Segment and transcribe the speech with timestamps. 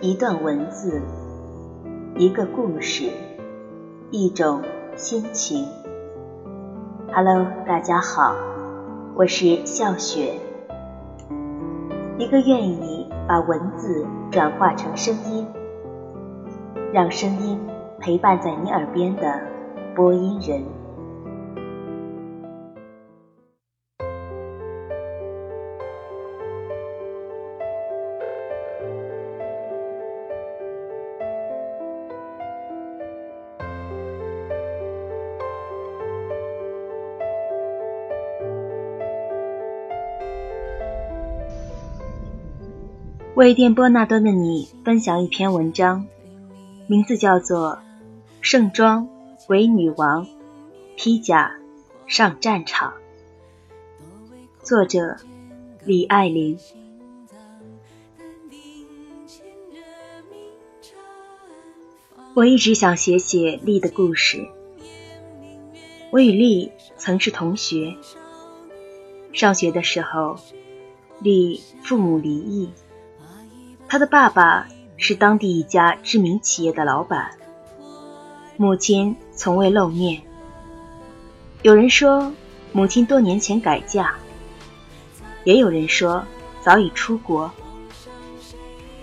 [0.00, 1.02] 一段文字，
[2.16, 3.10] 一个故事，
[4.12, 4.62] 一种
[4.94, 5.66] 心情。
[7.12, 8.36] Hello，大家好，
[9.16, 10.34] 我是笑雪，
[12.16, 15.44] 一个愿意把文字转化成声音，
[16.92, 17.58] 让声音
[17.98, 19.40] 陪伴在你耳边的
[19.96, 20.62] 播音人。
[43.48, 46.06] 为电波那端的你分享一篇文章，
[46.86, 47.76] 名字叫做
[48.42, 49.08] 《盛装
[49.48, 50.26] 为女王，
[50.96, 51.58] 披甲
[52.06, 52.92] 上战场》，
[54.62, 55.16] 作者
[55.86, 56.58] 李爱玲。
[62.34, 64.46] 我一直想写写丽的故事。
[66.10, 67.96] 我与丽曾是同学，
[69.32, 70.36] 上学的时候，
[71.20, 72.68] 丽父母离异。
[73.88, 77.30] 他的爸爸是当地一家知名企业的老板，
[78.58, 80.20] 母亲从未露面。
[81.62, 82.30] 有人说
[82.70, 84.14] 母亲多年前改嫁，
[85.44, 86.22] 也有人说
[86.60, 87.50] 早已出国。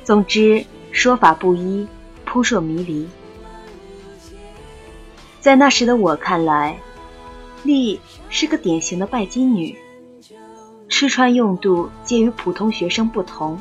[0.03, 1.87] 总之说法不一，
[2.23, 3.09] 扑朔迷离。
[5.39, 6.77] 在那时的我看来，
[7.63, 7.99] 丽
[8.29, 9.75] 是个典型的拜金女，
[10.89, 13.59] 吃穿用度皆与普通学生不同。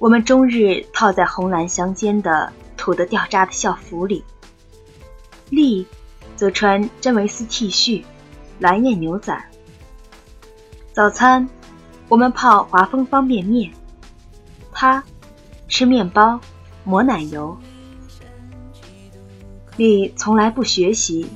[0.00, 4.24] 我们终日套在红蓝相间的土得掉渣的校服里，
[5.50, 5.86] 丽
[6.36, 8.02] 则穿真维斯 T 恤、
[8.58, 9.38] 蓝燕牛仔。
[10.94, 11.46] 早餐
[12.08, 13.70] 我们泡华丰方便面，
[14.72, 15.04] 他
[15.68, 16.40] 吃面包
[16.82, 17.54] 抹奶油。
[19.76, 21.26] 丽从来不学习，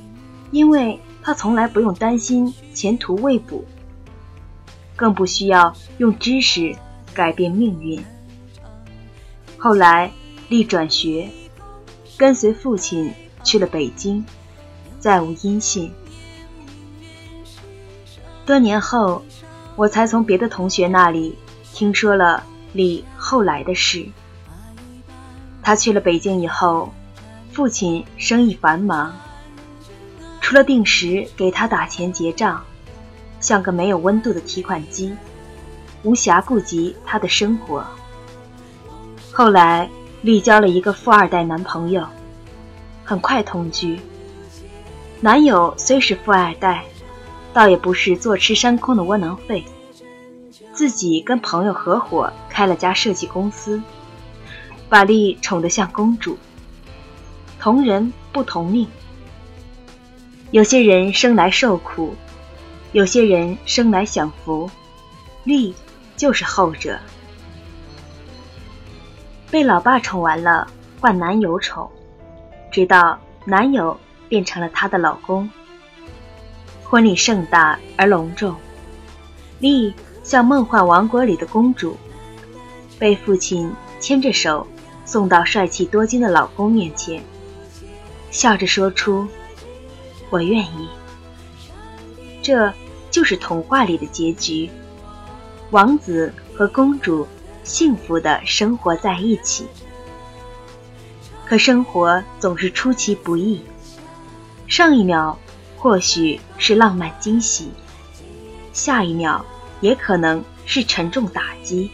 [0.49, 3.63] 因为他从来不用担心前途未卜，
[4.95, 6.75] 更不需要用知识
[7.13, 8.03] 改变命运。
[9.65, 10.11] 后来，
[10.47, 11.27] 丽转学，
[12.17, 13.11] 跟随父亲
[13.43, 14.23] 去了北京，
[14.99, 15.91] 再无音信。
[18.45, 19.25] 多年后，
[19.75, 21.35] 我才从别的同学那里
[21.73, 22.43] 听说了
[22.73, 24.07] 李后来的事。
[25.63, 26.93] 他去了北京以后，
[27.51, 29.15] 父亲生意繁忙，
[30.41, 32.63] 除了定时给他打钱结账，
[33.39, 35.15] 像个没有温度的提款机，
[36.03, 37.83] 无暇顾及他的生活。
[39.37, 39.89] 后来，
[40.21, 42.07] 丽交了一个富二代男朋友，
[43.03, 43.99] 很快同居。
[45.19, 46.85] 男友虽是富二代，
[47.51, 49.65] 倒也不是坐吃山空的窝囊废，
[50.71, 53.81] 自己跟朋友合伙开了家设计公司，
[54.87, 56.37] 把丽宠得像公主。
[57.59, 58.87] 同人不同命，
[60.51, 62.15] 有些人生来受苦，
[62.93, 64.71] 有些人生来享福，
[65.43, 65.75] 丽
[66.15, 66.97] 就是后者。
[69.51, 70.67] 被老爸宠完了，
[70.99, 71.89] 换男友宠，
[72.71, 73.97] 直到男友
[74.27, 75.49] 变成了她的老公。
[76.83, 78.55] 婚礼盛大而隆重，
[79.59, 81.95] 丽像梦幻王国里的公主，
[82.99, 84.67] 被父亲牵着手
[85.05, 87.23] 送到帅气多金的老公面前，
[88.31, 89.27] 笑着说出
[90.29, 90.89] ：“我愿意。”
[92.41, 92.71] 这
[93.09, 94.69] 就是童话里的结局，
[95.71, 97.25] 王子和公主。
[97.65, 99.65] 幸福的生活在一起，
[101.45, 103.61] 可生活总是出其不意。
[104.67, 105.37] 上一秒
[105.77, 107.71] 或许是浪漫惊喜，
[108.71, 109.45] 下一秒
[109.81, 111.91] 也可能是沉重打击。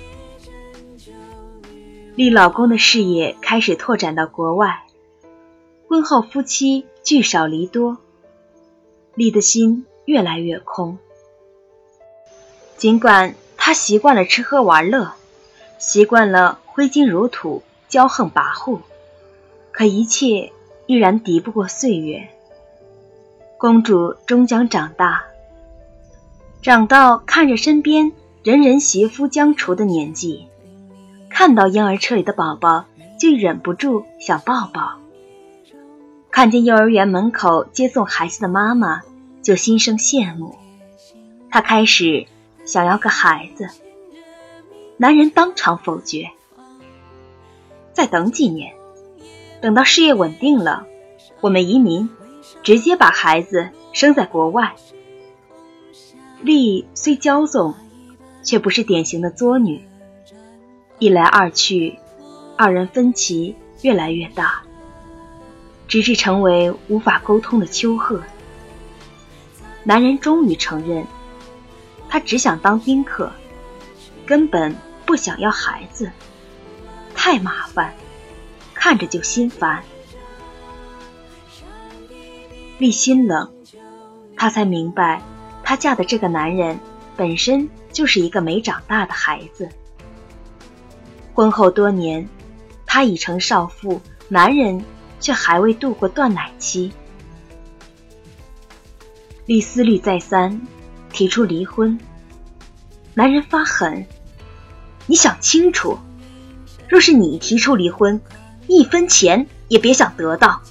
[2.16, 4.84] 丽老公的事业开始拓展到国外，
[5.88, 7.98] 婚后夫妻聚少离多，
[9.16, 10.98] 丽的心越来越空。
[12.76, 15.14] 尽管她习惯了吃喝玩乐。
[15.82, 18.82] 习惯了挥金如土、骄横跋扈，
[19.72, 20.54] 可一切
[20.86, 22.30] 依然敌不过岁月。
[23.58, 25.24] 公主终将长大，
[26.62, 28.12] 长到看着身边
[28.44, 30.48] 人人携夫将雏的年纪，
[31.32, 32.86] 看到婴儿车里的宝宝
[33.20, 35.00] 就忍不住想抱抱，
[36.30, 39.02] 看见幼儿园门口接送孩子的妈妈
[39.42, 40.56] 就心生羡慕。
[41.50, 42.28] 她开始
[42.66, 43.68] 想要个孩子。
[45.02, 46.30] 男人当场否决。
[47.92, 48.76] 再等几年，
[49.60, 50.86] 等到事业稳定了，
[51.40, 52.08] 我们移民，
[52.62, 54.76] 直接把孩子生在国外。
[56.44, 57.74] 丽虽骄纵，
[58.44, 59.84] 却不是典型的作女。
[61.00, 61.98] 一来二去，
[62.56, 64.62] 二人分歧越来越大，
[65.88, 68.22] 直至成为无法沟通的丘壑。
[69.84, 71.08] 男人终于承认，
[72.08, 73.32] 他只想当宾客，
[74.28, 74.76] 根本
[75.12, 76.10] 不想要孩子，
[77.14, 77.94] 太麻烦，
[78.74, 79.84] 看着就心烦。
[82.78, 83.52] 丽心冷，
[84.38, 85.22] 她才明白，
[85.66, 86.80] 她嫁的这个男人
[87.18, 89.68] 本身就是一个没长大的孩子。
[91.34, 92.26] 婚后多年，
[92.86, 94.82] 她已成少妇，男人
[95.20, 96.90] 却还未度过断奶期。
[99.46, 100.62] 丽思虑再三，
[101.12, 102.00] 提出离婚。
[103.14, 104.06] 男人发狠
[105.12, 105.98] ：“你想清楚，
[106.88, 108.22] 若是你提出离婚，
[108.68, 110.62] 一分钱也别想得到。”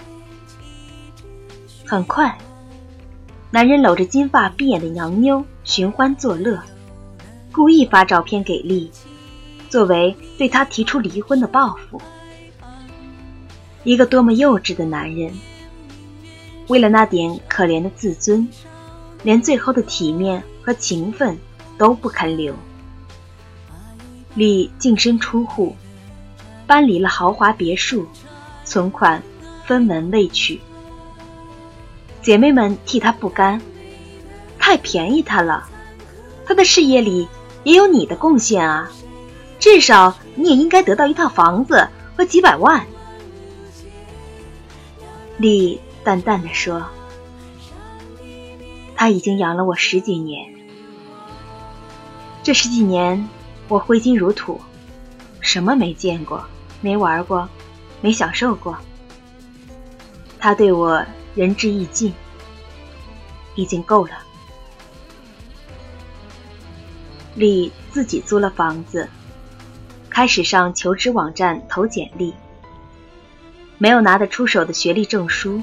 [1.84, 2.38] 很快，
[3.50, 6.58] 男人搂着金发碧眼的洋妞寻欢作乐，
[7.52, 8.90] 故意发照片给丽，
[9.68, 12.00] 作为对他提出离婚的报复。
[13.84, 15.34] 一个多么幼稚的男人！
[16.68, 18.48] 为了那点可怜的自尊，
[19.22, 21.36] 连最后的体面和情分
[21.76, 22.54] 都不肯留。
[24.40, 25.76] 丽净身出户，
[26.66, 28.06] 搬离了豪华别墅，
[28.64, 29.22] 存款
[29.66, 30.58] 分文未取。
[32.22, 33.60] 姐妹们替他不甘，
[34.58, 35.68] 太便宜他了。
[36.46, 37.28] 他的事业里
[37.64, 38.90] 也有你的贡献啊，
[39.58, 42.86] 至少你也应该得到一套房子和几百万。
[45.36, 46.86] 丽淡淡的说
[48.96, 50.54] ：“他已经养了我十几年，
[52.42, 53.28] 这十几年
[53.70, 54.60] 我挥金如土，
[55.40, 56.44] 什么没见过，
[56.80, 57.48] 没玩过，
[58.00, 58.76] 没享受过。
[60.40, 61.06] 他对我
[61.36, 62.12] 仁至义尽，
[63.54, 64.12] 已经够了。”
[67.36, 69.08] 丽自己租了房子，
[70.08, 72.34] 开始上求职网站投简历。
[73.78, 75.62] 没有拿得出手的学历证书，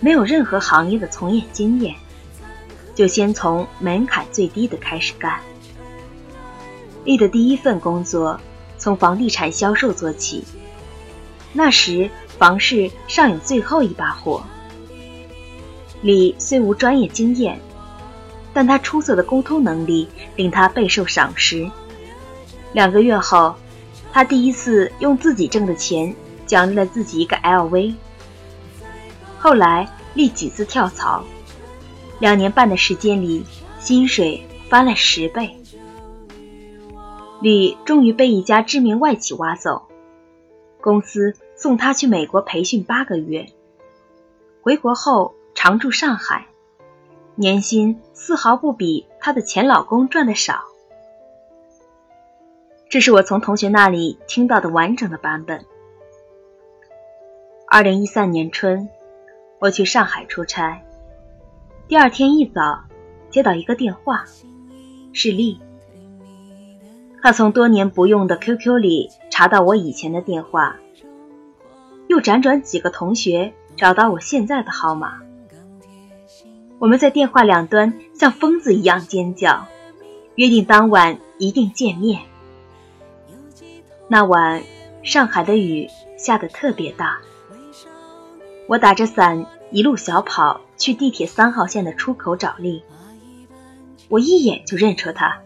[0.00, 1.94] 没有任何行业的从业经验，
[2.94, 5.38] 就先从门槛最低的开始干。
[7.10, 8.40] 丽的第一份工作
[8.78, 10.44] 从房地产销售做起，
[11.52, 12.08] 那时
[12.38, 14.44] 房市尚有最后一把火。
[16.02, 17.58] 李虽无专业经验，
[18.54, 21.68] 但他出色的沟通能力令他备受赏识。
[22.72, 23.56] 两个月后，
[24.12, 26.14] 他第一次用自己挣的钱。
[26.46, 27.94] 奖励了自己一个 LV。
[29.38, 31.22] 后来，立几次跳槽，
[32.18, 33.44] 两年半的时间里，
[33.78, 35.59] 薪水翻了十倍。
[37.40, 39.88] 李终于被一家知名外企挖走，
[40.80, 43.46] 公司送他去美国培训八个月。
[44.60, 46.46] 回国后常驻上海，
[47.34, 50.60] 年薪丝毫不比她的前老公赚的少。
[52.90, 55.64] 这是我从同学那里听到的完整的版本。
[57.66, 58.90] 二零一三年春，
[59.60, 60.82] 我去上海出差。
[61.88, 62.84] 第二天一早，
[63.30, 64.26] 接到一个电话，
[65.14, 65.58] 是丽。
[67.22, 70.76] 他从多年不用的 QQ 里查到我以前的电话，
[72.08, 75.20] 又辗转几个同学找到我现在的号码。
[76.78, 79.66] 我们在电话两端像疯子一样尖叫，
[80.34, 82.22] 约定当晚一定见面。
[84.08, 84.62] 那晚，
[85.02, 87.18] 上海的雨下得特别大。
[88.66, 92.82] 我打着伞一路小跑去地铁三号线的出口找丽，
[94.08, 95.42] 我一眼就认出她，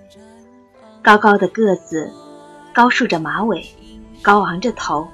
[1.05, 2.11] 高高的个子，
[2.73, 3.69] 高竖着马尾，
[4.23, 5.07] 高昂着头，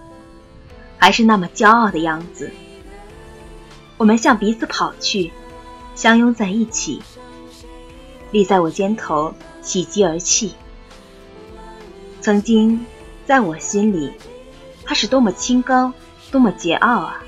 [0.96, 2.52] 还是那么骄傲的样子。
[3.96, 5.32] 我们向彼此跑去，
[5.96, 7.02] 相拥在一起，
[8.30, 10.54] 立在我肩头，喜极而泣。
[12.20, 12.86] 曾经，
[13.26, 14.12] 在我心里，
[14.84, 15.92] 他是多么清高，
[16.30, 17.20] 多么桀骜啊！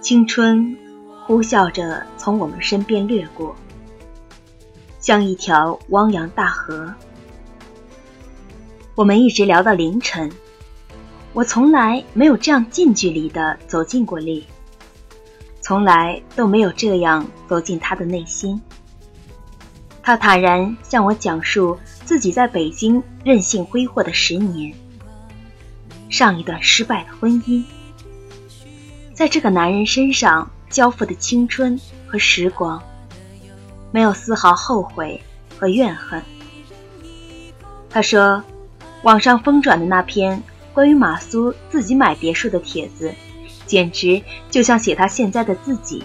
[0.00, 0.76] 青春
[1.24, 3.54] 呼啸着从我们身边掠过，
[4.98, 6.92] 像一条汪洋大河。
[9.00, 10.30] 我们一直聊到凌晨，
[11.32, 14.44] 我从来没有这样近距离的走进过丽，
[15.62, 18.60] 从来都没有这样走进他的内心。
[20.02, 24.74] 他坦然向我讲述自己在北京任性挥霍的十年，
[26.10, 27.64] 上一段失败的婚姻。
[29.14, 32.82] 在这个男人身上交付的青春和时光，
[33.92, 35.18] 没有丝毫后悔
[35.58, 36.22] 和怨恨。
[37.88, 38.44] 他说，
[39.02, 40.42] 网上疯转的那篇
[40.74, 43.12] 关于马苏自己买别墅的帖子，
[43.66, 46.04] 简直就像写他现在的自己。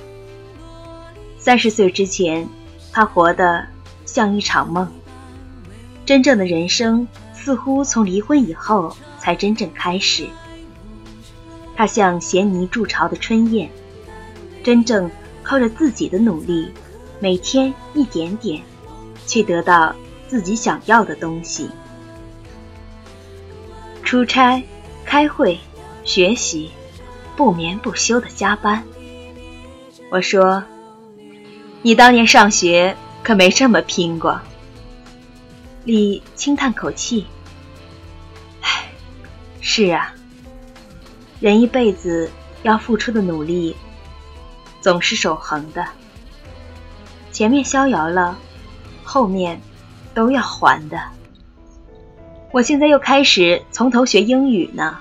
[1.37, 2.47] 三十岁之前，
[2.91, 3.67] 他活得
[4.05, 4.89] 像一场梦，
[6.05, 9.35] 真正的人生似乎从离婚以后才。
[9.35, 10.27] 真正开始。
[11.75, 13.69] 他像衔泥筑巢的春燕，
[14.63, 15.11] 真正
[15.43, 16.71] 靠着自己的努力，
[17.19, 18.61] 每天一点点，
[19.27, 19.93] 去得到
[20.29, 21.69] 自己想要的东西。
[24.15, 24.63] 出差、
[25.03, 25.59] 开会、
[26.05, 26.71] 学习，
[27.35, 28.81] 不眠不休的加班。
[30.09, 30.63] 我说
[31.83, 34.39] ：“你当年上学可没这么拼过。”
[35.83, 37.27] 李轻叹口气
[38.63, 38.85] ：“唉，
[39.59, 40.15] 是啊，
[41.41, 42.31] 人一辈子
[42.63, 43.75] 要付出的努力，
[44.79, 45.85] 总是守恒的。
[47.33, 48.37] 前面逍遥了，
[49.03, 49.59] 后面
[50.13, 50.97] 都要还的。
[52.55, 54.97] 我现在又开始从头学英语呢，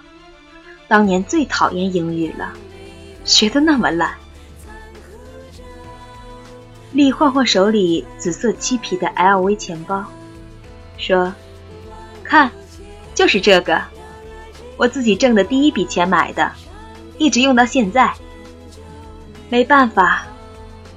[0.89, 2.53] 当年最讨厌英语了，
[3.25, 4.13] 学的那么烂。”
[6.91, 10.05] 丽晃晃手里紫色漆皮的 LV 钱包。
[10.99, 11.33] 说
[12.25, 12.51] ：“看，
[13.15, 13.81] 就是这个，
[14.77, 16.51] 我自己挣的第一笔钱买的，
[17.19, 18.13] 一直用到现在。
[19.49, 20.27] 没办法，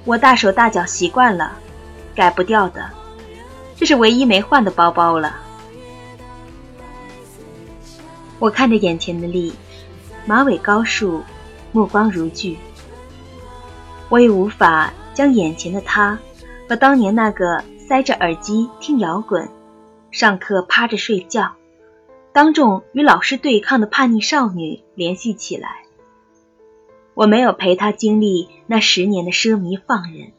[0.04, 1.52] 我大手大脚习惯了，
[2.16, 2.90] 改不掉的，
[3.76, 5.42] 这是唯一没换的包包了。”
[8.38, 9.52] 我看着眼前的丽，
[10.26, 11.22] 马尾高束，
[11.72, 12.56] 目光如炬，
[14.08, 16.18] 我也无法将眼前的她
[16.68, 19.48] 和当年那个塞着耳机听摇滚。
[20.10, 21.52] 上课趴着睡觉，
[22.32, 25.82] 当众与老师对抗的叛逆少女联系起来。
[27.14, 30.32] 我没有陪她经历那十年的奢靡放任，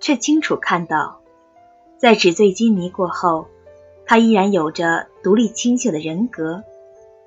[0.00, 1.20] 却清楚看到，
[1.98, 3.46] 在纸醉金迷过后，
[4.06, 6.64] 她依然有着独立清秀的人格，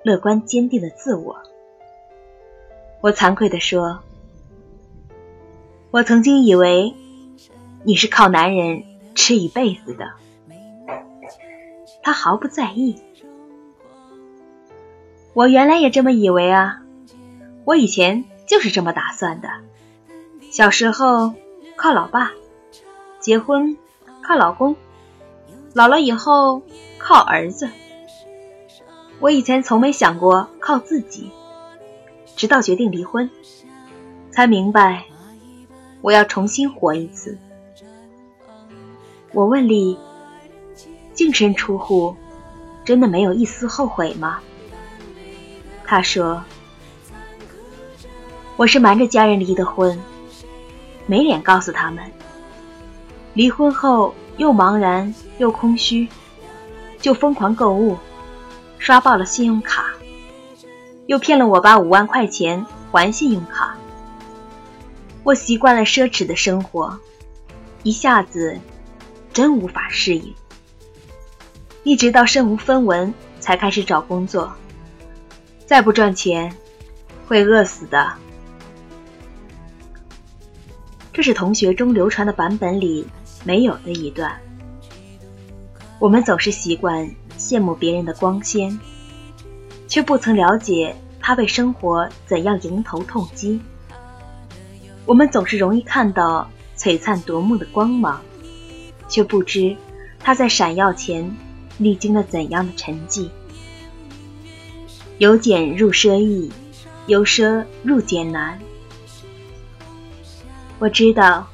[0.04, 1.42] 乐观坚定的自我。
[3.00, 4.00] 我惭愧地说
[5.90, 6.94] ：“我曾经以为
[7.84, 8.84] 你是靠男人
[9.14, 10.12] 吃一辈子的。”
[12.02, 13.00] 他毫不在意。
[15.32, 16.82] 我原来也这么以为啊，
[17.64, 19.48] 我以前就是这么打算的。
[20.50, 21.32] 小时候
[21.76, 22.30] 靠老爸，
[23.20, 23.78] 结婚
[24.22, 24.76] 靠老公，
[25.72, 26.60] 老了以后
[26.98, 27.70] 靠儿子。
[29.20, 31.30] 我以前从没想过靠自己，
[32.36, 33.30] 直到决定离婚，
[34.30, 35.04] 才明白
[36.00, 37.38] 我要重新活一次。
[39.32, 39.98] 我问丽。
[41.14, 42.16] 净身出户，
[42.84, 44.40] 真的没有一丝后悔吗？
[45.84, 46.42] 他说
[48.58, 49.96] ：“我是瞒着家人离的婚，
[51.06, 52.02] 没脸告诉他们。
[53.34, 56.08] 离婚后又茫然又空虚，
[56.98, 57.96] 就疯狂购物，
[58.84, 59.94] 刷爆了信用卡，
[61.06, 63.78] 又骗了我爸五万块钱还信用卡。
[65.22, 67.00] 我习惯了奢侈的生活，
[67.82, 68.60] 一下子
[69.32, 70.34] 真无法适应。”
[71.82, 74.52] 一直到身无分文才开始找工作，
[75.64, 76.54] 再不赚钱
[77.26, 78.12] 会饿死的。
[81.10, 83.06] 这是同学中流传的版本里
[83.44, 84.38] 没有的一段。
[85.98, 87.10] 我们总是习惯
[87.44, 88.80] 羡慕别人的光鲜，
[89.86, 93.60] 却不曾了解他为生活怎样迎头痛击。
[95.04, 98.22] 我们总是容易看到璀璨夺目的光芒，
[99.08, 99.76] 却不知
[100.18, 101.30] 他在闪耀前。
[101.76, 103.28] 历经了怎样的沉寂？
[105.18, 106.52] 由俭入奢易，
[107.08, 108.56] 由奢入俭难。
[110.78, 111.48] 我知道，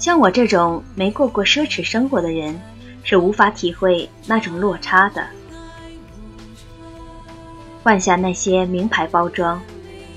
[0.00, 2.60] 像我这种没过过奢侈生活的人，
[3.02, 5.26] 是无法体会那种落差的。
[7.82, 9.60] 换下那些名牌包装，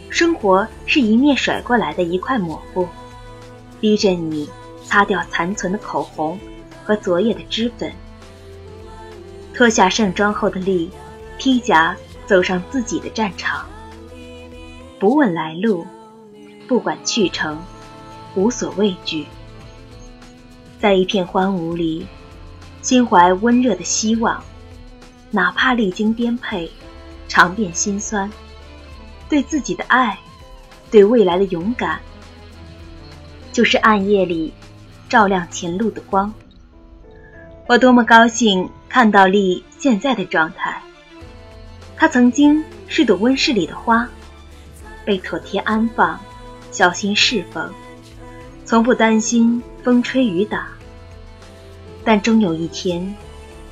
[0.09, 2.87] 生活是一面甩过来的一块抹布，
[3.81, 4.49] 逼着你
[4.83, 6.39] 擦掉残存的口红
[6.83, 7.91] 和昨夜的脂粉。
[9.53, 10.91] 脱下盛装后的丽，
[11.37, 11.95] 披甲
[12.27, 13.65] 走上自己的战场。
[14.99, 15.85] 不问来路，
[16.67, 17.59] 不管去程，
[18.35, 19.25] 无所畏惧。
[20.79, 22.05] 在一片荒芜里，
[22.85, 24.43] 心怀温热的希望，
[25.31, 26.69] 哪怕历经颠沛，
[27.27, 28.29] 尝遍辛酸，
[29.27, 30.15] 对自己的爱，
[30.91, 31.99] 对未来的勇敢，
[33.51, 34.53] 就是暗夜里
[35.09, 36.31] 照亮前路的光。
[37.65, 38.69] 我多么高兴！
[38.87, 40.79] 看到丽现在的状态，
[41.97, 44.07] 她曾经是朵温室里的花，
[45.03, 46.19] 被妥帖安放，
[46.71, 47.67] 小心侍奉，
[48.63, 50.74] 从不担心风吹雨打。
[52.05, 53.15] 但终有一天，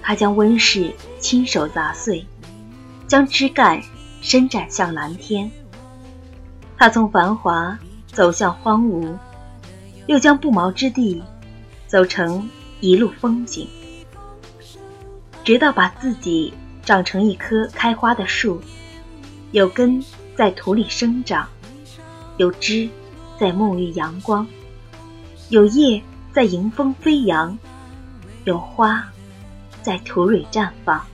[0.01, 2.25] 他将温室亲手砸碎，
[3.07, 3.81] 将枝干
[4.21, 5.49] 伸展向蓝天。
[6.75, 9.15] 他从繁华走向荒芜，
[10.07, 11.21] 又将不毛之地
[11.87, 12.49] 走成
[12.81, 13.67] 一路风景。
[15.43, 18.59] 直到把自己长成一棵开花的树，
[19.51, 20.03] 有根
[20.35, 21.47] 在土里生长，
[22.37, 22.89] 有枝
[23.39, 24.47] 在沐浴阳光，
[25.49, 26.01] 有叶
[26.33, 27.57] 在迎风飞扬，
[28.45, 29.03] 有花
[29.81, 31.05] 在土蕊绽放。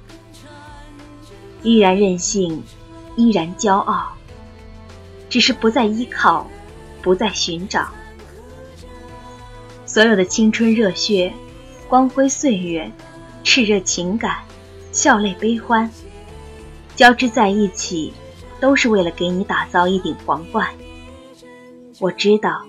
[1.62, 2.64] 依然任性，
[3.16, 4.14] 依然骄傲，
[5.30, 6.48] 只是不再依靠，
[7.02, 7.90] 不再寻找。
[9.86, 11.34] 所有的青春热血、
[11.88, 12.90] 光辉岁月、
[13.44, 14.38] 炽热情感、
[14.92, 15.90] 笑泪悲欢，
[16.96, 18.14] 交织在一起，
[18.62, 20.70] 都是为了给你打造一顶皇冠。
[22.00, 22.62] 我知道，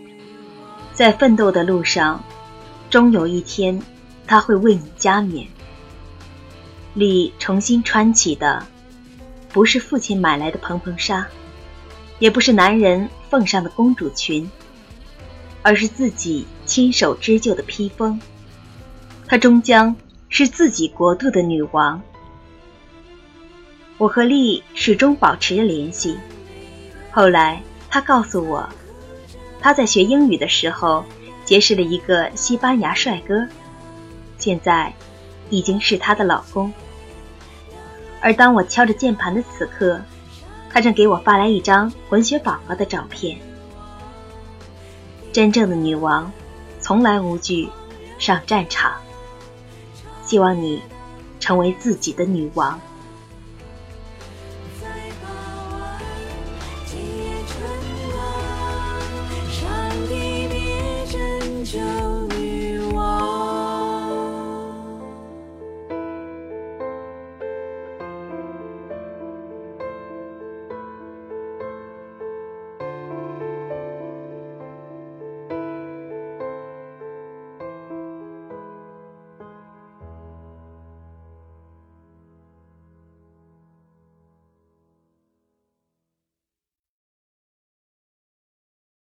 [0.92, 2.24] 在奋斗的路上，
[2.88, 3.80] 终有一天，
[4.30, 5.44] 他会为你加冕。
[6.94, 8.64] 里重新穿起的。
[9.52, 11.26] 不是父亲买来的蓬蓬纱，
[12.20, 14.48] 也不是男人奉上的公主裙，
[15.62, 18.20] 而是自己亲手织就的披风。
[19.26, 19.96] 她终将
[20.28, 22.00] 是自己国度的女王。
[23.98, 26.16] 我和丽始终保持着联系。
[27.10, 28.68] 后来，她告诉我，
[29.60, 31.04] 她在学英语的时候
[31.44, 33.44] 结识了一个西班牙帅哥，
[34.40, 34.92] 现在
[35.50, 36.72] 已经是她的老公。
[38.20, 40.00] 而当我敲着键盘的此刻，
[40.70, 43.38] 她正给我发来一张混血宝宝的照片。
[45.32, 46.32] 真正的女王，
[46.80, 47.68] 从来无惧
[48.18, 48.92] 上战场。
[50.24, 50.82] 希望你
[51.38, 52.80] 成为自己的女王。